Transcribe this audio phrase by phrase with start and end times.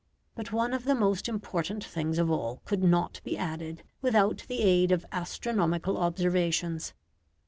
[0.33, 4.61] But one of the most important things of all could not be added without the
[4.61, 6.95] aid of astronomical observations.